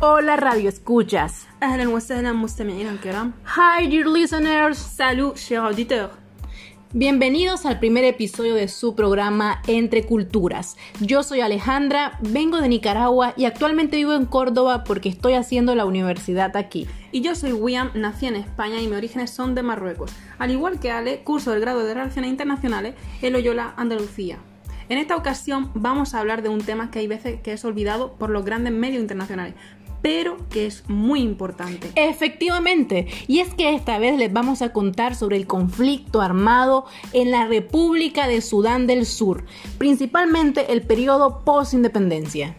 [0.00, 1.46] Hola radio escuchas.
[1.62, 4.78] أهلا وسهلا مستمعينا الكرام Hi dear listeners.
[4.78, 6.24] Salut chers auditeurs
[6.96, 10.76] Bienvenidos al primer episodio de su programa Entre Culturas.
[11.00, 15.86] Yo soy Alejandra, vengo de Nicaragua y actualmente vivo en Córdoba porque estoy haciendo la
[15.86, 16.86] universidad aquí.
[17.10, 20.12] Y yo soy William, nací en España y mis orígenes son de Marruecos.
[20.38, 24.38] Al igual que Ale, curso el grado de Relaciones Internacionales en Loyola, Andalucía.
[24.88, 28.12] En esta ocasión vamos a hablar de un tema que hay veces que es olvidado
[28.12, 29.54] por los grandes medios internacionales,
[30.01, 31.91] pero que es muy importante.
[31.95, 37.31] Efectivamente, y es que esta vez les vamos a contar sobre el conflicto armado en
[37.31, 39.45] la República de Sudán del Sur,
[39.77, 42.55] principalmente el periodo post-independencia.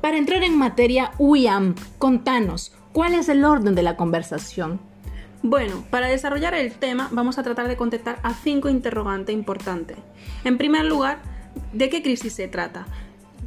[0.00, 4.80] Para entrar en materia, Uyam, contanos, ¿cuál es el orden de la conversación?
[5.42, 9.96] Bueno, para desarrollar el tema vamos a tratar de contestar a cinco interrogantes importantes.
[10.44, 11.22] En primer lugar,
[11.72, 12.86] ¿de qué crisis se trata?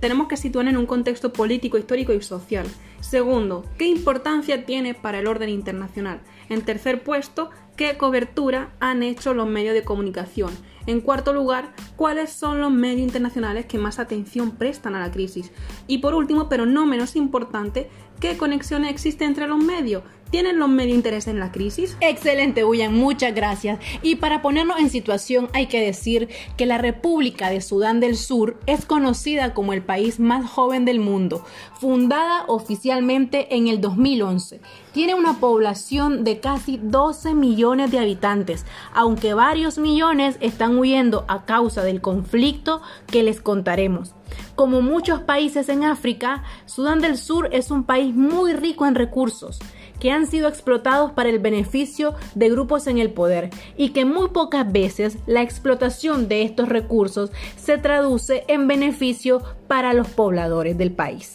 [0.03, 2.65] Tenemos que situar en un contexto político, histórico y social.
[2.99, 6.19] Segundo, ¿qué importancia tiene para el orden internacional?
[6.49, 10.51] En tercer puesto, ¿qué cobertura han hecho los medios de comunicación?
[10.87, 15.53] En cuarto lugar, ¿cuáles son los medios internacionales que más atención prestan a la crisis?
[15.87, 20.03] Y por último, pero no menos importante, ¿qué conexiones existen entre los medios?
[20.33, 21.95] ¿Tienen los medios interés en la crisis?
[22.01, 23.77] Excelente, William, muchas gracias.
[24.01, 28.59] Y para ponernos en situación, hay que decir que la República de Sudán del Sur
[28.65, 31.45] es conocida como el país más joven del mundo,
[31.79, 34.59] fundada oficialmente en el 2011.
[34.91, 41.45] Tiene una población de casi 12 millones de habitantes, aunque varios millones están huyendo a
[41.45, 44.15] causa del conflicto que les contaremos.
[44.55, 49.59] Como muchos países en África, Sudán del Sur es un país muy rico en recursos
[49.99, 54.29] que han sido explotados para el beneficio de grupos en el poder y que muy
[54.29, 60.91] pocas veces la explotación de estos recursos se traduce en beneficio para los pobladores del
[60.91, 61.33] país.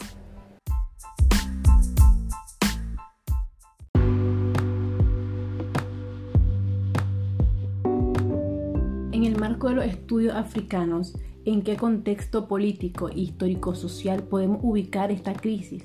[9.11, 11.13] En el marco de los estudios africanos,
[11.43, 15.83] ¿en qué contexto político, histórico, social podemos ubicar esta crisis?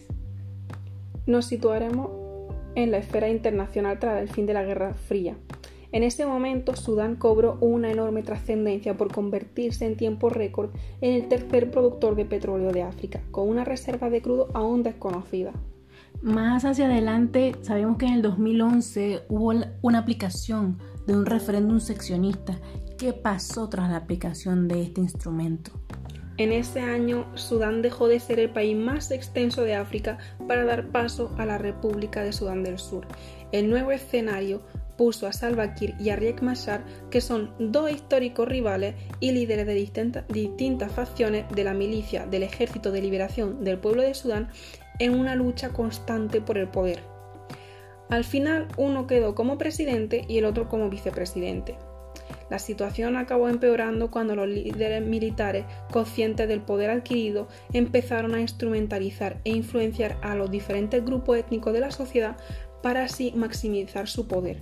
[1.27, 2.24] Nos situaremos
[2.75, 5.37] en la esfera internacional tras el fin de la Guerra Fría.
[5.93, 10.71] En ese momento, Sudán cobró una enorme trascendencia por convertirse en tiempo récord
[11.01, 15.53] en el tercer productor de petróleo de África, con una reserva de crudo aún desconocida.
[16.21, 19.53] Más hacia adelante, sabemos que en el 2011 hubo
[19.83, 22.59] una aplicación de un referéndum seccionista.
[22.99, 25.84] ¿Qué pasó tras la aplicación de este instrumento?
[26.37, 30.19] En ese año, Sudán dejó de ser el país más extenso de África
[30.49, 33.07] para dar paso a la República de Sudán del Sur.
[33.53, 34.63] El nuevo escenario
[34.97, 39.67] puso a Salva Kiir y a Riek Machar, que son dos históricos rivales y líderes
[39.67, 44.49] de distintas, distintas facciones de la milicia del Ejército de Liberación del Pueblo de Sudán,
[44.99, 47.01] en una lucha constante por el poder.
[48.11, 51.77] Al final, uno quedó como presidente y el otro como vicepresidente.
[52.51, 59.41] La situación acabó empeorando cuando los líderes militares, conscientes del poder adquirido, empezaron a instrumentalizar
[59.45, 62.37] e influenciar a los diferentes grupos étnicos de la sociedad
[62.83, 64.61] para así maximizar su poder,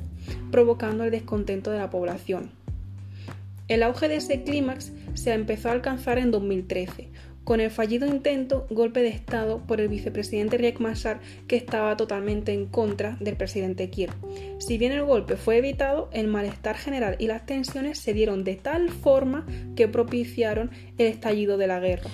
[0.50, 2.52] provocando el descontento de la población.
[3.68, 7.10] El auge de ese clímax se empezó a alcanzar en 2013,
[7.44, 12.52] con el fallido intento golpe de Estado por el vicepresidente Riek Machar, que estaba totalmente
[12.52, 14.10] en contra del presidente Kiir.
[14.58, 18.56] Si bien el golpe fue evitado, el malestar general y las tensiones se dieron de
[18.56, 22.10] tal forma que propiciaron el estallido de la guerra.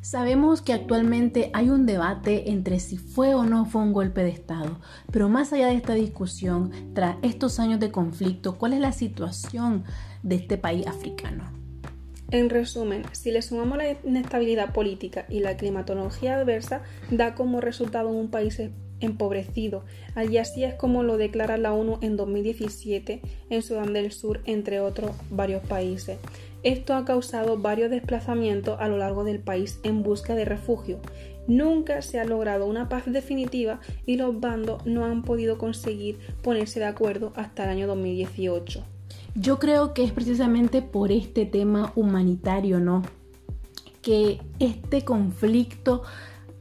[0.00, 4.30] Sabemos que actualmente hay un debate entre si fue o no fue un golpe de
[4.30, 8.92] Estado, pero más allá de esta discusión, tras estos años de conflicto, ¿cuál es la
[8.92, 9.84] situación
[10.22, 11.57] de este país africano?
[12.30, 18.10] En resumen, si le sumamos la inestabilidad política y la climatología adversa, da como resultado
[18.10, 18.60] un país
[19.00, 19.84] empobrecido.
[20.30, 24.80] Y así es como lo declara la ONU en 2017 en Sudán del Sur, entre
[24.80, 26.18] otros varios países.
[26.62, 30.98] Esto ha causado varios desplazamientos a lo largo del país en busca de refugio.
[31.46, 36.78] Nunca se ha logrado una paz definitiva y los bandos no han podido conseguir ponerse
[36.78, 38.97] de acuerdo hasta el año 2018.
[39.34, 43.02] Yo creo que es precisamente por este tema humanitario, ¿no?
[44.02, 46.02] Que este conflicto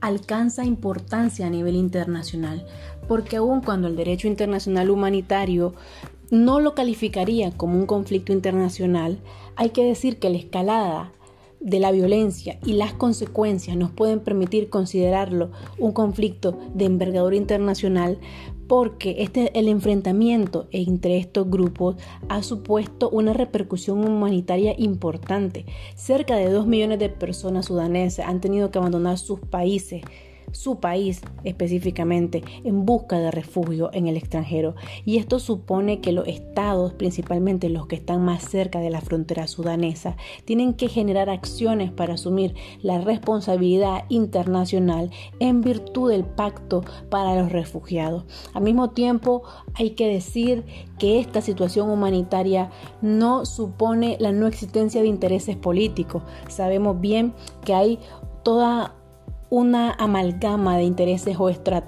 [0.02, 2.66] alcanza importancia a nivel internacional,
[3.08, 5.74] porque aun cuando el derecho internacional humanitario
[6.30, 9.20] no lo calificaría como un conflicto internacional,
[9.56, 11.12] hay que decir que la escalada
[11.68, 18.20] de la violencia y las consecuencias nos pueden permitir considerarlo un conflicto de envergadura internacional
[18.68, 21.98] porque este, el enfrentamiento entre estos grupos
[22.30, 25.66] ha supuesto una repercusión humanitaria importante.
[25.96, 30.04] Cerca de 2 millones de personas sudaneses han tenido que abandonar sus países
[30.52, 34.76] su país específicamente en busca de refugio en el extranjero.
[35.06, 39.48] Y esto supone que los estados, principalmente los que están más cerca de la frontera
[39.48, 40.16] sudanesa,
[40.46, 47.52] tienen que generar acciones para asumir la responsabilidad internacional en virtud del pacto para los
[47.52, 48.26] refugiados.
[48.54, 49.44] Al mismo tiempo,
[49.74, 50.66] hay que decir
[50.98, 52.70] que esta situación humanitaria
[53.02, 56.24] no supone la no existencia de intereses políticos.
[56.48, 57.34] Sabemos bien
[57.64, 58.00] que hay
[58.44, 58.97] toda
[59.50, 61.38] una amalgama de intereses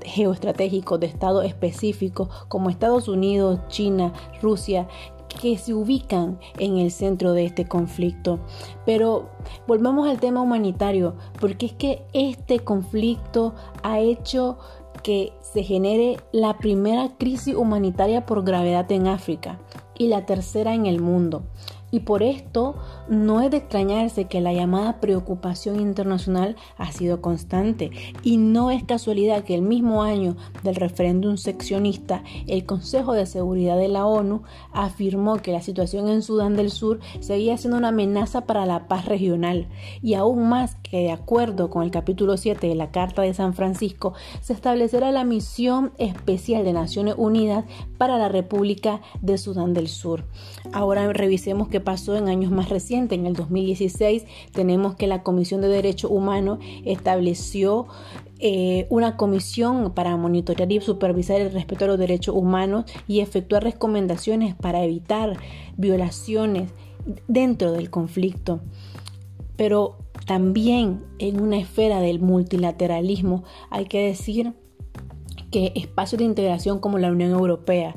[0.06, 4.88] geoestratégicos de estados específicos como Estados Unidos, China, Rusia,
[5.28, 8.40] que se ubican en el centro de este conflicto.
[8.86, 9.30] Pero
[9.68, 13.54] volvamos al tema humanitario, porque es que este conflicto
[13.84, 14.58] ha hecho
[15.04, 19.60] que se genere la primera crisis humanitaria por gravedad en África
[19.98, 21.44] y la tercera en el mundo.
[21.92, 22.76] Y por esto
[23.08, 27.92] no es de extrañarse que la llamada preocupación internacional ha sido constante.
[28.24, 33.78] Y no es casualidad que el mismo año del referéndum seccionista, el Consejo de Seguridad
[33.78, 38.42] de la ONU afirmó que la situación en Sudán del Sur seguía siendo una amenaza
[38.42, 39.68] para la paz regional.
[40.02, 43.54] Y aún más que de acuerdo con el capítulo 7 de la Carta de San
[43.54, 47.66] Francisco, se establecerá la misión especial de Naciones Unidas
[47.98, 50.26] para la República de Sudán del Sur.
[50.72, 53.18] Ahora revisemos qué pasó en años más recientes.
[53.18, 57.88] En el 2016 tenemos que la Comisión de Derechos Humanos estableció
[58.40, 63.64] eh, una comisión para monitorear y supervisar el respeto a los derechos humanos y efectuar
[63.64, 65.38] recomendaciones para evitar
[65.76, 66.72] violaciones
[67.28, 68.62] dentro del conflicto.
[69.58, 74.54] Pero también en una esfera del multilateralismo hay que decir
[75.52, 77.96] que espacios de integración como la Unión Europea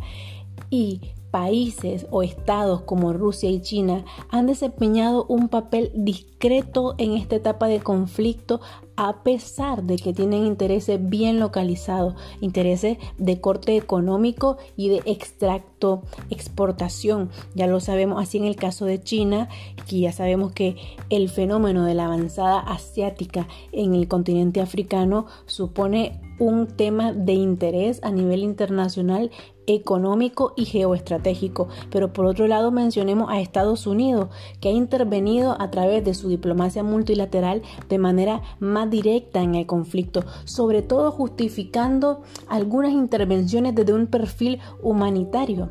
[0.70, 1.00] y
[1.32, 7.66] países o estados como Rusia y China han desempeñado un papel discreto en esta etapa
[7.66, 8.60] de conflicto
[8.96, 16.02] a pesar de que tienen intereses bien localizados, intereses de corte económico y de extracto,
[16.30, 17.30] exportación.
[17.54, 19.48] Ya lo sabemos así en el caso de China,
[19.88, 20.76] que ya sabemos que
[21.08, 28.00] el fenómeno de la avanzada asiática en el continente africano supone un tema de interés
[28.02, 29.30] a nivel internacional
[29.66, 31.68] económico y geoestratégico.
[31.90, 34.28] Pero por otro lado mencionemos a Estados Unidos,
[34.60, 39.66] que ha intervenido a través de su diplomacia multilateral de manera más directa en el
[39.66, 45.70] conflicto, sobre todo justificando algunas intervenciones desde un perfil humanitario.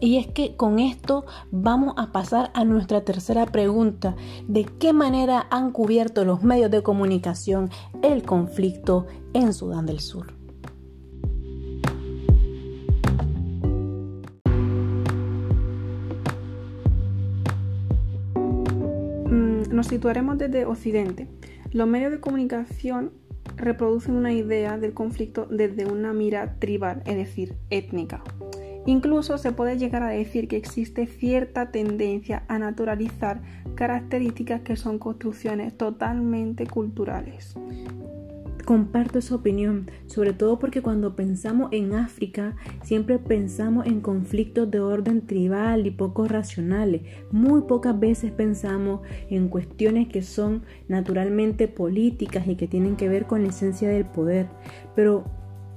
[0.00, 4.14] Y es que con esto vamos a pasar a nuestra tercera pregunta.
[4.46, 7.70] ¿De qué manera han cubierto los medios de comunicación
[8.02, 10.37] el conflicto en Sudán del Sur?
[19.70, 21.28] Nos situaremos desde Occidente.
[21.72, 23.12] Los medios de comunicación
[23.56, 28.22] reproducen una idea del conflicto desde una mira tribal, es decir, étnica.
[28.86, 33.42] Incluso se puede llegar a decir que existe cierta tendencia a naturalizar
[33.74, 37.54] características que son construcciones totalmente culturales.
[38.68, 44.78] Comparto esa opinión, sobre todo porque cuando pensamos en África siempre pensamos en conflictos de
[44.78, 47.00] orden tribal y poco racionales.
[47.30, 49.00] Muy pocas veces pensamos
[49.30, 54.04] en cuestiones que son naturalmente políticas y que tienen que ver con la esencia del
[54.04, 54.48] poder.
[54.94, 55.24] Pero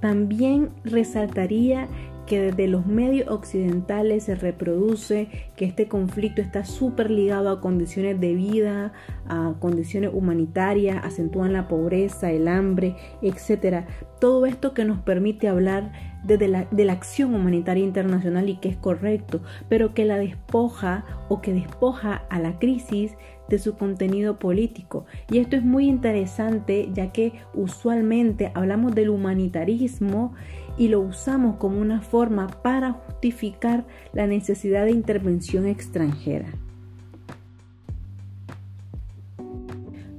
[0.02, 1.88] también resaltaría
[2.32, 8.22] que desde los medios occidentales se reproduce que este conflicto está súper ligado a condiciones
[8.22, 8.94] de vida,
[9.28, 13.84] a condiciones humanitarias, acentúan la pobreza, el hambre, etc.
[14.22, 15.92] Todo esto que nos permite hablar
[16.24, 21.04] de la, de la acción humanitaria internacional y que es correcto, pero que la despoja
[21.28, 23.12] o que despoja a la crisis
[23.52, 25.06] de su contenido político.
[25.30, 30.34] Y esto es muy interesante ya que usualmente hablamos del humanitarismo
[30.78, 36.48] y lo usamos como una forma para justificar la necesidad de intervención extranjera.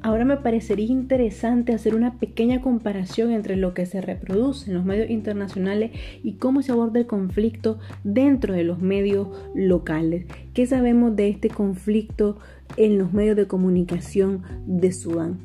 [0.05, 4.85] Ahora me parecería interesante hacer una pequeña comparación entre lo que se reproduce en los
[4.85, 5.93] medios internacionales
[6.25, 10.27] y cómo se aborda el conflicto dentro de los medios locales.
[10.55, 12.37] ¿Qué sabemos de este conflicto
[12.77, 15.39] en los medios de comunicación de Sudán?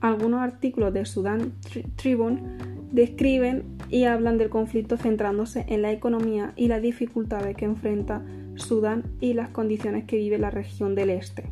[0.00, 1.52] Algunos artículos de Sudán
[1.96, 2.40] Tribune
[2.92, 9.04] describen y hablan del conflicto centrándose en la economía y las dificultades que enfrenta Sudán
[9.20, 11.44] y las condiciones que vive la región del este.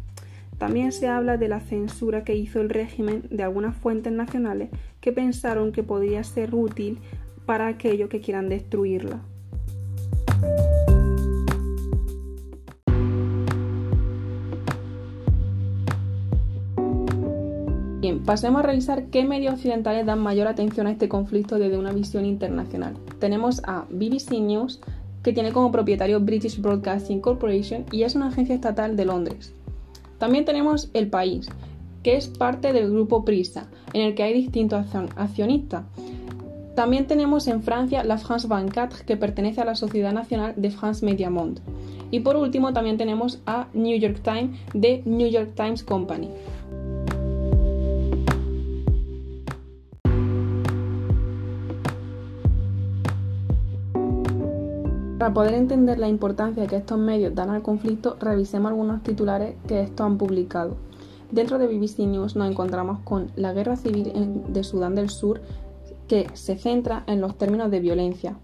[0.61, 4.69] También se habla de la censura que hizo el régimen de algunas fuentes nacionales
[5.01, 6.99] que pensaron que podría ser útil
[7.47, 9.23] para aquellos que quieran destruirla.
[18.03, 21.93] Bien, pasemos a revisar qué medios occidentales dan mayor atención a este conflicto desde una
[21.93, 22.99] visión internacional.
[23.19, 24.79] Tenemos a BBC News,
[25.23, 29.55] que tiene como propietario British Broadcasting Corporation y es una agencia estatal de Londres.
[30.21, 31.49] También tenemos El País,
[32.03, 34.87] que es parte del grupo Prisa, en el que hay distintos
[35.17, 35.85] accionistas.
[36.77, 41.07] También tenemos en Francia la France 24, que pertenece a la Sociedad Nacional de France
[41.07, 41.63] Media Monde.
[42.11, 46.29] Y por último también tenemos a New York Times de New York Times Company.
[55.21, 59.83] Para poder entender la importancia que estos medios dan al conflicto, revisemos algunos titulares que
[59.83, 60.79] estos han publicado.
[61.31, 64.15] Dentro de BBC News nos encontramos con la guerra civil
[64.49, 65.43] de Sudán del Sur
[66.09, 68.39] que se centra en los términos de violencia.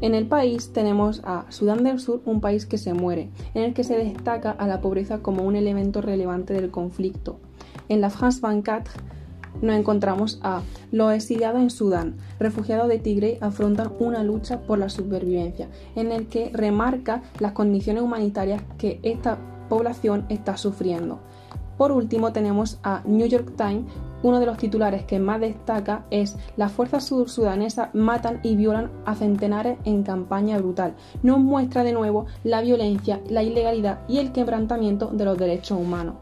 [0.00, 3.74] En el país tenemos a Sudán del Sur, un país que se muere, en el
[3.74, 7.40] que se destaca a la pobreza como un elemento relevante del conflicto.
[7.88, 8.92] En la France 24
[9.62, 14.88] nos encontramos a los exiliados en Sudán, refugiados de Tigre, afrontan una lucha por la
[14.88, 19.38] supervivencia, en el que remarca las condiciones humanitarias que esta
[19.68, 21.20] población está sufriendo.
[21.78, 23.86] Por último tenemos a New York Times,
[24.22, 29.14] uno de los titulares que más destaca es las fuerzas sudanesas matan y violan a
[29.14, 30.94] centenares en campaña brutal.
[31.22, 36.16] Nos muestra de nuevo la violencia, la ilegalidad y el quebrantamiento de los derechos humanos.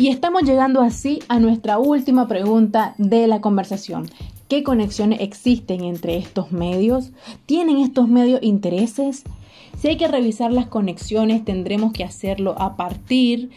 [0.00, 4.08] Y estamos llegando así a nuestra última pregunta de la conversación.
[4.48, 7.10] ¿Qué conexiones existen entre estos medios?
[7.44, 9.24] ¿Tienen estos medios intereses?
[9.78, 13.50] Si hay que revisar las conexiones, tendremos que hacerlo a partir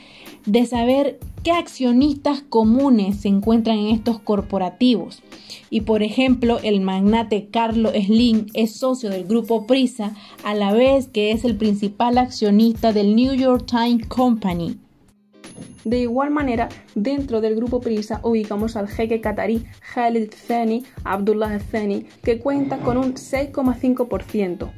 [0.45, 5.23] de saber qué accionistas comunes se encuentran en estos corporativos.
[5.69, 11.07] Y por ejemplo, el magnate Carlos Slim es socio del grupo Prisa, a la vez
[11.07, 14.75] que es el principal accionista del New York Times Company.
[15.83, 22.05] De igual manera, dentro del grupo Prisa ubicamos al jeque catarí Khalid Thani Abdullah Thani,
[22.23, 24.71] que cuenta con un 6,5%.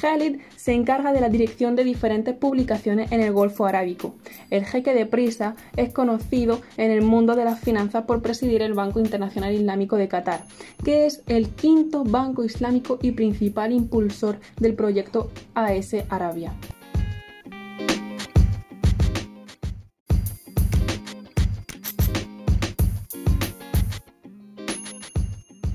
[0.00, 4.14] Khalid se encarga de la dirección de diferentes publicaciones en el Golfo Arábico.
[4.50, 8.74] El jeque de Prisa es conocido en el mundo de las finanzas por presidir el
[8.74, 10.44] Banco Internacional Islámico de Qatar,
[10.84, 16.52] que es el quinto banco islámico y principal impulsor del proyecto AS Arabia.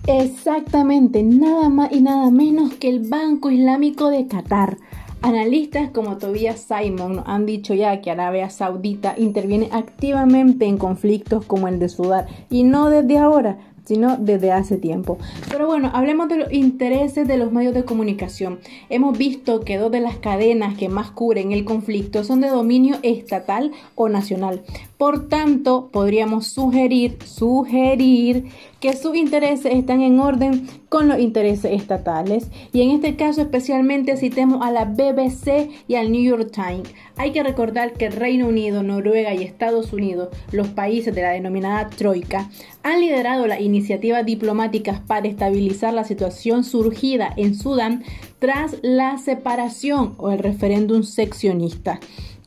[0.06, 4.78] Exactamente, nada más y nada menos que el Banco Islámico de Qatar.
[5.22, 11.70] Analistas como Tobias Simon han dicho ya que Arabia Saudita interviene activamente en conflictos como
[11.70, 15.18] el de Sudán y no desde ahora, sino desde hace tiempo.
[15.50, 18.60] Pero bueno, hablemos de los intereses de los medios de comunicación.
[18.90, 22.98] Hemos visto que dos de las cadenas que más cubren el conflicto son de dominio
[23.04, 24.64] estatal o nacional.
[24.98, 28.46] Por tanto, podríamos sugerir, sugerir
[28.84, 34.18] que sus intereses están en orden con los intereses estatales y en este caso especialmente
[34.18, 36.94] citemos a la BBC y al New York Times.
[37.16, 41.90] Hay que recordar que Reino Unido, Noruega y Estados Unidos, los países de la denominada
[41.92, 42.50] Troika,
[42.84, 48.04] han liderado las iniciativas diplomáticas para estabilizar la situación surgida en Sudán
[48.40, 52.02] tras la separación o el referéndum seccionista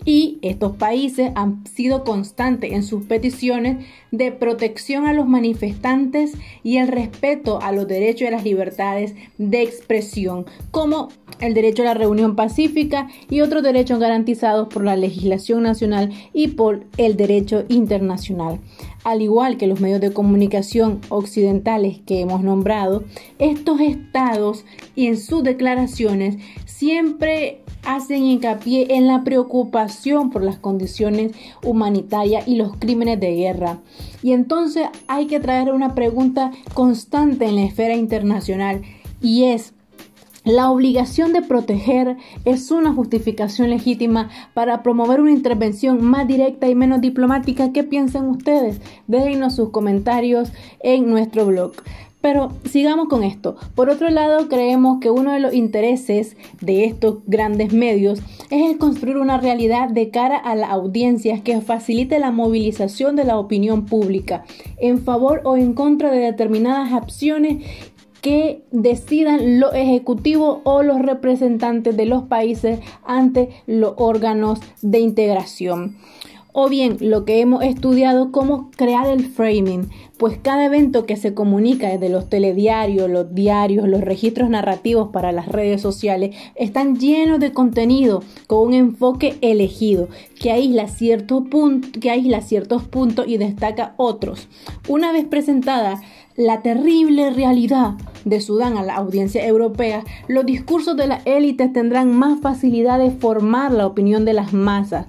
[0.07, 6.77] y estos países han sido constantes en sus peticiones de protección a los manifestantes y
[6.77, 11.09] el respeto a los derechos y las libertades de expresión, como
[11.41, 16.49] el derecho a la reunión pacífica y otros derechos garantizados por la legislación nacional y
[16.49, 18.61] por el derecho internacional.
[19.03, 23.05] Al igual que los medios de comunicación occidentales que hemos nombrado,
[23.41, 31.33] estos estados y en sus declaraciones siempre hacen hincapié en la preocupación por las condiciones
[31.63, 33.79] humanitarias y los crímenes de guerra.
[34.23, 38.83] Y entonces hay que traer una pregunta constante en la esfera internacional
[39.23, 39.73] y es,
[40.45, 46.77] la obligación de proteger es una justificación legítima para promover una intervención más directa y
[46.77, 47.73] menos diplomática.
[47.73, 48.81] ¿Qué piensan ustedes?
[49.09, 51.73] Déjenos sus comentarios en nuestro blog.
[52.27, 53.55] Pero sigamos con esto.
[53.77, 58.19] Por otro lado, creemos que uno de los intereses de estos grandes medios
[58.51, 63.23] es el construir una realidad de cara a las audiencias que facilite la movilización de
[63.23, 64.45] la opinión pública
[64.79, 67.65] en favor o en contra de determinadas acciones
[68.23, 75.97] que decidan los ejecutivos o los representantes de los países ante los órganos de integración.
[76.59, 81.35] o bien lo que hemos estudiado, cómo crear el framing, pues cada evento que se
[81.35, 87.41] comunica desde los telediarios, los diarios, los registros narrativos para las redes sociales, están llenos
[87.41, 90.09] de contenido con un enfoque elegido
[90.41, 90.87] que aísla,
[92.01, 94.49] que aísla ciertos puntos y destaca otros.
[94.89, 96.01] Una vez presentada
[96.37, 97.95] la terrible realidad
[98.27, 103.11] de Sudán a la audiencia europea, los discursos de las élites tendrán más facilidad de
[103.11, 105.07] formar la opinión de las masas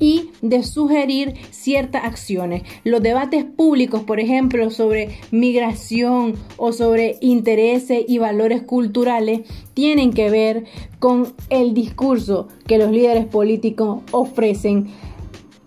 [0.00, 2.62] y de sugerir ciertas acciones.
[2.82, 9.42] Los debates públicos, por ejemplo, sobre migración o sobre intereses y valores culturales,
[9.74, 10.64] tienen que ver
[10.98, 14.88] con el discurso que los líderes políticos ofrecen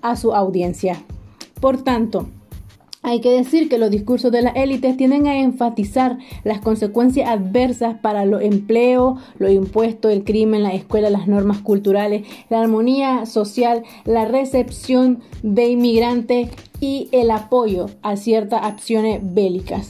[0.01, 1.01] a su audiencia.
[1.61, 2.27] Por tanto,
[3.03, 7.97] hay que decir que los discursos de las élites tienden a enfatizar las consecuencias adversas
[7.99, 13.83] para los empleos, los impuestos, el crimen, la escuela, las normas culturales, la armonía social,
[14.05, 19.89] la recepción de inmigrantes y el apoyo a ciertas acciones bélicas.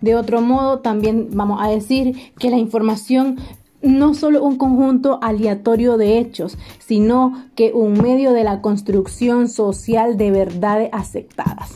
[0.00, 3.38] De otro modo, también vamos a decir que la información
[3.82, 10.16] no solo un conjunto aleatorio de hechos, sino que un medio de la construcción social
[10.16, 11.74] de verdades aceptadas.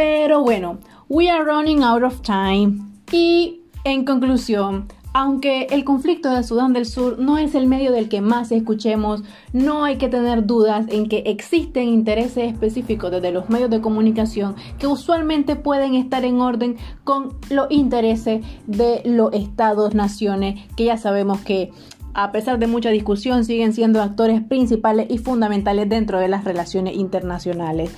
[0.00, 0.78] Pero bueno,
[1.10, 2.78] we are running out of time.
[3.12, 8.08] Y en conclusión, aunque el conflicto de Sudán del Sur no es el medio del
[8.08, 13.50] que más escuchemos, no hay que tener dudas en que existen intereses específicos desde los
[13.50, 20.66] medios de comunicación que usualmente pueden estar en orden con los intereses de los estados-naciones,
[20.76, 21.72] que ya sabemos que
[22.14, 26.96] a pesar de mucha discusión siguen siendo actores principales y fundamentales dentro de las relaciones
[26.96, 27.90] internacionales.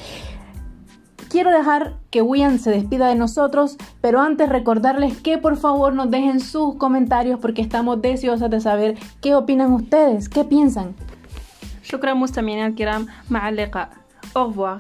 [1.32, 6.10] Quiero dejar que William se despida de nosotros, pero antes recordarles que por favor nos
[6.10, 10.96] dejen sus comentarios porque estamos deseosas de saber qué opinan ustedes, qué piensan.
[11.84, 13.90] شكرا مستمعينا الكرام مع اللقاء.
[14.36, 14.80] Au revoir.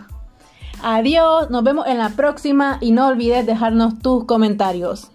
[0.83, 5.09] Adiós, nos vemos en la próxima y no olvides dejarnos tus comentarios.